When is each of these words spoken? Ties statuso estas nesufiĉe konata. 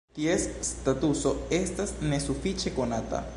Ties 0.17 0.45
statuso 0.69 1.33
estas 1.59 1.93
nesufiĉe 2.15 2.75
konata. 2.81 3.23